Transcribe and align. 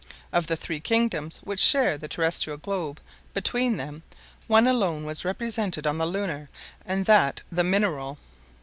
Of 0.33 0.47
the 0.47 0.55
three 0.57 0.79
kingdoms 0.79 1.39
which 1.43 1.59
share 1.59 1.95
the 1.95 2.07
terrestrial 2.07 2.57
globe 2.57 2.99
between 3.35 3.77
them, 3.77 4.01
one 4.47 4.65
alone 4.65 5.05
was 5.05 5.23
represented 5.23 5.85
on 5.85 5.99
the 5.99 6.07
lunar 6.07 6.49
and 6.87 7.05
that 7.05 7.41
the 7.51 7.63
mineral. 7.63 8.17